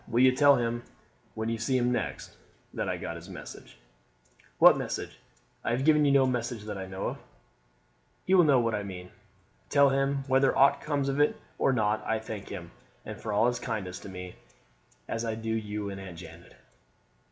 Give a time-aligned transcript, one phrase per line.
[0.07, 0.81] "Will you tell him,
[1.35, 2.35] when you see him next,
[2.73, 3.77] that I got his message?"
[4.57, 5.19] "What message?
[5.63, 7.17] I have given you no message that I know of."
[8.25, 9.11] "He will know what I mean.
[9.69, 12.71] Tell him, whether aught comes of it or not I thank him,
[13.05, 14.37] and for all his kindness to me,
[15.07, 16.55] as I do you and Aunt Janet."